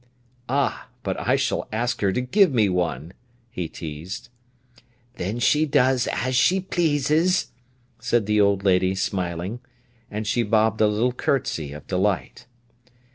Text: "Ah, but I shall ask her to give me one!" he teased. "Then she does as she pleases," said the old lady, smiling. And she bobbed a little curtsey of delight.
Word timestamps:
"Ah, 0.49 0.87
but 1.03 1.15
I 1.19 1.35
shall 1.35 1.67
ask 1.71 2.01
her 2.01 2.11
to 2.11 2.21
give 2.21 2.51
me 2.51 2.67
one!" 2.69 3.13
he 3.51 3.67
teased. 3.69 4.29
"Then 5.17 5.37
she 5.37 5.67
does 5.67 6.07
as 6.11 6.35
she 6.35 6.59
pleases," 6.59 7.51
said 7.99 8.25
the 8.25 8.41
old 8.41 8.63
lady, 8.65 8.95
smiling. 8.95 9.59
And 10.09 10.25
she 10.25 10.41
bobbed 10.41 10.81
a 10.81 10.87
little 10.87 11.13
curtsey 11.13 11.71
of 11.71 11.85
delight. 11.85 12.47